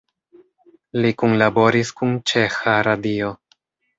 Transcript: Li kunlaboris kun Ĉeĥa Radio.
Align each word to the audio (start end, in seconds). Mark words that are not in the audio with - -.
Li 1.01 1.11
kunlaboris 1.23 1.93
kun 2.01 2.15
Ĉeĥa 2.31 2.75
Radio. 2.91 3.29